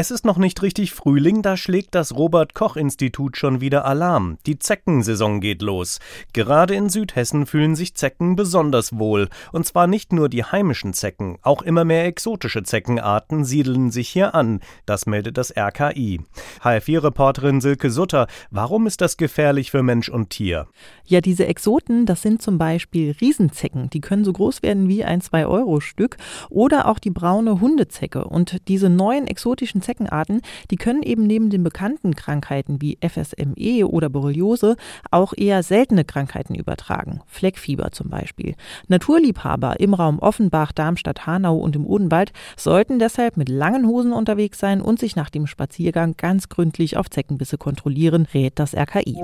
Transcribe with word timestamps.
Es 0.00 0.10
ist 0.10 0.24
noch 0.24 0.38
nicht 0.38 0.62
richtig 0.62 0.94
Frühling, 0.94 1.42
da 1.42 1.58
schlägt 1.58 1.94
das 1.94 2.16
Robert 2.16 2.54
Koch 2.54 2.76
Institut 2.76 3.36
schon 3.36 3.60
wieder 3.60 3.84
Alarm. 3.84 4.38
Die 4.46 4.58
Zeckensaison 4.58 5.42
geht 5.42 5.60
los. 5.60 5.98
Gerade 6.32 6.74
in 6.74 6.88
Südhessen 6.88 7.44
fühlen 7.44 7.76
sich 7.76 7.94
Zecken 7.94 8.34
besonders 8.34 8.98
wohl. 8.98 9.28
Und 9.52 9.66
zwar 9.66 9.86
nicht 9.86 10.14
nur 10.14 10.30
die 10.30 10.42
heimischen 10.42 10.94
Zecken, 10.94 11.36
auch 11.42 11.60
immer 11.60 11.84
mehr 11.84 12.06
exotische 12.06 12.62
Zeckenarten 12.62 13.44
siedeln 13.44 13.90
sich 13.90 14.08
hier 14.08 14.34
an. 14.34 14.60
Das 14.86 15.04
meldet 15.04 15.36
das 15.36 15.54
RKI. 15.54 16.22
HR4-Reporterin 16.62 17.60
Silke 17.60 17.90
Sutter, 17.90 18.26
warum 18.50 18.86
ist 18.86 19.02
das 19.02 19.18
gefährlich 19.18 19.70
für 19.70 19.82
Mensch 19.82 20.08
und 20.08 20.30
Tier? 20.30 20.66
Ja, 21.04 21.20
diese 21.20 21.46
Exoten, 21.46 22.06
das 22.06 22.22
sind 22.22 22.40
zum 22.40 22.56
Beispiel 22.56 23.14
Riesenzecken. 23.20 23.90
Die 23.90 24.00
können 24.00 24.24
so 24.24 24.32
groß 24.32 24.62
werden 24.62 24.88
wie 24.88 25.04
ein 25.04 25.20
2-Euro-Stück. 25.20 26.16
Oder 26.48 26.88
auch 26.88 26.98
die 26.98 27.10
braune 27.10 27.60
Hundezecke. 27.60 28.24
Und 28.24 28.66
diese 28.66 28.88
neuen 28.88 29.26
exotischen 29.26 29.82
Zeckenarten, 29.90 30.40
die 30.70 30.76
können 30.76 31.02
eben 31.02 31.26
neben 31.26 31.50
den 31.50 31.64
bekannten 31.64 32.14
Krankheiten 32.14 32.80
wie 32.80 32.96
FSME 33.00 33.88
oder 33.88 34.08
Borreliose 34.08 34.76
auch 35.10 35.32
eher 35.36 35.64
seltene 35.64 36.04
Krankheiten 36.04 36.54
übertragen. 36.54 37.22
Fleckfieber 37.26 37.90
zum 37.90 38.08
Beispiel. 38.08 38.54
Naturliebhaber 38.86 39.80
im 39.80 39.94
Raum 39.94 40.20
Offenbach, 40.20 40.70
Darmstadt, 40.70 41.26
Hanau 41.26 41.56
und 41.56 41.74
im 41.74 41.86
Odenwald 41.86 42.32
sollten 42.56 43.00
deshalb 43.00 43.36
mit 43.36 43.48
langen 43.48 43.86
Hosen 43.88 44.12
unterwegs 44.12 44.60
sein 44.60 44.80
und 44.80 45.00
sich 45.00 45.16
nach 45.16 45.30
dem 45.30 45.48
Spaziergang 45.48 46.14
ganz 46.16 46.48
gründlich 46.48 46.96
auf 46.96 47.10
Zeckenbisse 47.10 47.58
kontrollieren, 47.58 48.28
rät 48.32 48.60
das 48.60 48.74
RKI. 48.76 49.16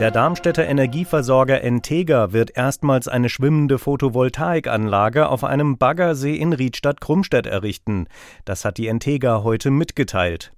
Der 0.00 0.12
Darmstädter 0.12 0.64
Energieversorger 0.64 1.62
Entega 1.64 2.32
wird 2.32 2.56
erstmals 2.56 3.08
eine 3.08 3.28
schwimmende 3.28 3.78
Photovoltaikanlage 3.80 5.28
auf 5.28 5.42
einem 5.42 5.76
Baggersee 5.76 6.36
in 6.36 6.52
Riedstadt-Krumstedt 6.52 7.48
errichten. 7.48 8.06
Das 8.44 8.64
hat 8.64 8.78
die 8.78 8.86
Entega 8.86 9.42
heute 9.42 9.72
mitgeteilt. 9.72 10.52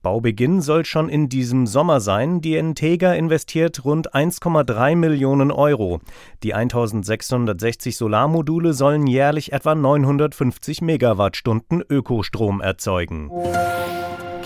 Baubeginn 0.00 0.62
soll 0.62 0.86
schon 0.86 1.10
in 1.10 1.28
diesem 1.28 1.66
Sommer 1.66 2.00
sein. 2.00 2.40
Die 2.40 2.56
Entega 2.56 3.12
investiert 3.12 3.84
rund 3.84 4.14
1,3 4.14 4.96
Millionen 4.96 5.50
Euro. 5.50 6.00
Die 6.42 6.54
1660 6.54 7.94
Solarmodule 7.94 8.72
sollen 8.72 9.06
jährlich 9.06 9.52
etwa 9.52 9.74
950 9.74 10.80
Megawattstunden 10.80 11.84
Ökostrom 11.90 12.62
erzeugen. 12.62 13.30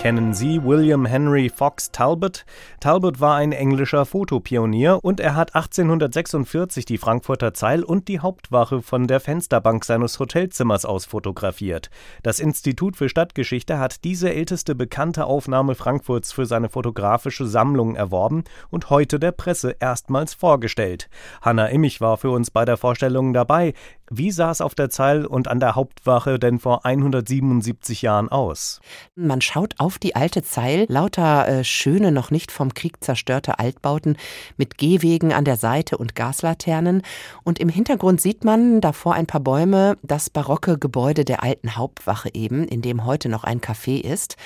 Kennen 0.03 0.35
Sie 0.35 0.61
William 0.65 1.07
Henry 1.07 1.49
Fox 1.49 1.93
Talbot? 1.93 2.45
Talbot 2.81 3.21
war 3.21 3.37
ein 3.37 3.53
englischer 3.53 4.05
Fotopionier 4.05 4.99
und 5.01 5.21
er 5.21 5.37
hat 5.37 5.55
1846 5.55 6.85
die 6.85 6.99
Frankfurter 6.99 7.55
Zeil 7.55 7.85
und 7.85 8.09
die 8.09 8.19
Hauptwache 8.19 8.83
von 8.83 9.07
der 9.07 9.21
Fensterbank 9.21 9.85
seines 9.85 10.19
Hotelzimmers 10.19 10.85
aus 10.85 11.05
fotografiert. 11.05 11.89
Das 12.25 12.41
Institut 12.41 12.97
für 12.97 13.09
Stadtgeschichte 13.09 13.79
hat 13.79 14.03
diese 14.03 14.35
älteste 14.35 14.75
bekannte 14.75 15.25
Aufnahme 15.27 15.77
Frankfurts 15.77 16.33
für 16.33 16.47
seine 16.47 16.69
fotografische 16.69 17.47
Sammlung 17.47 17.95
erworben 17.95 18.43
und 18.71 18.91
heute 18.91 19.21
der 19.21 19.31
Presse 19.31 19.77
erstmals 19.79 20.35
vorgestellt. 20.35 21.09
Hanna 21.43 21.67
Immich 21.67 22.01
war 22.01 22.17
für 22.17 22.31
uns 22.31 22.51
bei 22.51 22.65
der 22.65 22.77
Vorstellung 22.77 23.33
dabei. 23.33 23.73
Wie 24.15 24.31
sah 24.31 24.51
es 24.51 24.61
auf 24.61 24.75
der 24.75 24.91
Zeil 24.91 25.25
und 25.25 25.49
an 25.49 25.59
der 25.59 25.75
Hauptwache 25.75 26.39
denn 26.39 26.59
vor 26.59 26.85
177 26.85 28.03
Jahren 28.03 28.29
aus? 28.29 28.83
Man 29.15 29.41
schaut 29.41 29.77
auf 29.79 29.99
die 29.99 30.15
alte 30.15 30.43
Zeil, 30.43 30.85
lauter 30.91 31.49
äh, 31.49 31.65
schöne, 31.65 32.13
noch 32.13 32.31
nicht 32.31 32.53
vom 32.53 32.75
Krieg 32.75 33.03
zerstörte 33.03 33.59
Altbauten 33.59 34.19
mit 34.59 34.77
Gehwegen 34.77 35.33
an 35.33 35.47
der 35.47 35.57
Seite 35.57 35.97
und 35.97 36.15
Gaslaternen. 36.15 37.01
Und 37.43 37.59
im 37.59 37.71
Hintergrund 37.71 38.21
sieht 38.21 38.45
man 38.45 38.83
davor 38.83 39.15
ein 39.15 39.27
paar 39.27 39.41
Bäume, 39.41 39.97
das 40.03 40.29
barocke 40.29 40.77
Gebäude 40.77 41.25
der 41.25 41.43
alten 41.43 41.77
Hauptwache 41.77 42.35
eben, 42.35 42.69
in 42.69 42.83
dem 42.83 43.07
heute 43.07 43.31
noch 43.31 43.45
ein 43.45 43.63
Café 43.63 43.99
ist. 43.99 44.37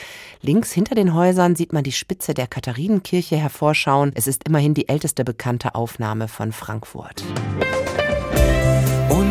Links 0.43 0.71
hinter 0.71 0.95
den 0.95 1.13
Häusern 1.13 1.57
sieht 1.57 1.73
man 1.73 1.83
die 1.83 1.91
Spitze 1.91 2.35
der 2.35 2.47
Katharinenkirche 2.47 3.35
hervorschauen. 3.35 4.13
Es 4.15 4.29
ist 4.29 4.47
immerhin 4.47 4.75
die 4.75 4.89
älteste 4.89 5.25
bekannte 5.25 5.75
Aufnahme 5.75 6.29
von 6.29 6.53
Frankfurt. 6.53 7.25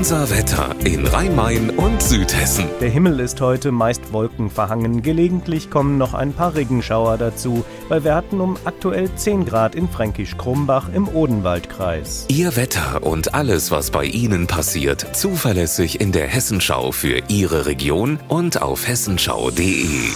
Unser 0.06 0.30
Wetter 0.30 0.76
in 0.84 1.08
Rhein-Main 1.08 1.72
und 1.72 2.00
Südhessen. 2.00 2.66
Der 2.80 2.92
Himmel 2.92 3.20
ist 3.20 3.42
heute 3.42 3.72
meist 3.72 4.14
wolkenverhangen. 4.14 5.02
Gelegentlich 5.02 5.72
kommen 5.72 5.98
noch 5.98 6.14
ein 6.14 6.32
paar 6.32 6.54
Regenschauer 6.54 7.18
dazu. 7.18 7.66
Bei 7.90 8.04
Werten 8.04 8.40
um 8.40 8.56
aktuell 8.66 9.10
10 9.16 9.46
Grad 9.46 9.74
in 9.74 9.90
Fränkisch-Krumbach 9.90 10.90
im 10.94 11.08
Odenwaldkreis. 11.08 12.26
Ihr 12.28 12.56
Wetter 12.56 13.02
und 13.02 13.34
alles, 13.34 13.72
was 13.72 13.90
bei 13.90 14.06
Ihnen 14.06 14.46
passiert, 14.46 15.16
zuverlässig 15.16 16.00
in 16.00 16.12
der 16.12 16.28
Hessenschau 16.28 16.92
für 16.92 17.24
Ihre 17.28 17.66
Region 17.66 18.20
und 18.28 18.62
auf 18.62 18.88
hessenschau.de. 18.88 20.12